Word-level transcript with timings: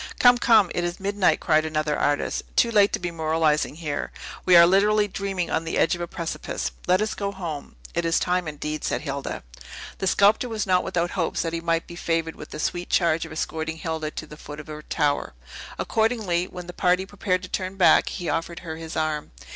"Come, 0.17 0.39
come; 0.39 0.71
it 0.73 0.83
is 0.83 0.99
midnight," 0.99 1.39
cried 1.39 1.63
another 1.63 1.95
artist, 1.95 2.41
"too 2.55 2.71
late 2.71 2.91
to 2.93 2.97
be 2.99 3.11
moralizing 3.11 3.75
here. 3.75 4.11
We 4.47 4.55
are 4.55 4.65
literally 4.65 5.07
dreaming 5.07 5.51
on 5.51 5.63
the 5.63 5.77
edge 5.77 5.93
of 5.93 6.01
a 6.01 6.07
precipice. 6.07 6.71
Let 6.87 7.03
us 7.03 7.13
go 7.13 7.31
home." 7.31 7.75
"It 7.93 8.03
is 8.03 8.17
time, 8.17 8.47
indeed," 8.47 8.83
said 8.83 9.01
Hilda. 9.01 9.43
The 9.99 10.07
sculptor 10.07 10.49
was 10.49 10.65
not 10.65 10.83
without 10.83 11.11
hopes 11.11 11.43
that 11.43 11.53
he 11.53 11.61
might 11.61 11.85
be 11.85 11.95
favored 11.95 12.35
with 12.35 12.49
the 12.49 12.57
sweet 12.59 12.89
charge 12.89 13.27
of 13.27 13.31
escorting 13.31 13.77
Hilda 13.77 14.09
to 14.09 14.25
the 14.25 14.37
foot 14.37 14.59
of 14.59 14.65
her 14.65 14.81
tower. 14.81 15.35
Accordingly, 15.77 16.45
when 16.45 16.65
the 16.65 16.73
party 16.73 17.05
prepared 17.05 17.43
to 17.43 17.47
turn 17.49 17.75
back, 17.75 18.09
he 18.09 18.27
offered 18.27 18.61
her 18.61 18.77
his 18.77 18.95
arm. 18.95 19.29